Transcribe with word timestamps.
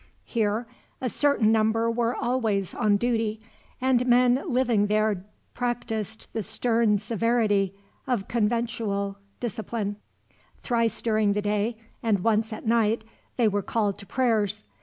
Here 0.25 0.65
a 0.99 1.11
certain 1.11 1.51
number 1.51 1.91
were 1.91 2.15
always 2.15 2.73
on 2.73 2.97
duty, 2.97 3.39
and 3.79 4.03
men 4.07 4.41
living 4.47 4.87
there 4.87 5.23
practiced 5.53 6.33
the 6.33 6.41
stern 6.41 6.97
severity 6.97 7.75
of 8.07 8.27
conventual 8.27 9.19
discipline. 9.39 9.97
Thrice 10.63 11.03
during 11.03 11.33
the 11.33 11.41
day, 11.43 11.77
and 12.01 12.23
once 12.23 12.51
at 12.51 12.65
night, 12.65 13.03
they 13.37 13.47
were 13.47 13.61
called 13.61 13.99
to 13.99 14.07
prayers. 14.07 14.65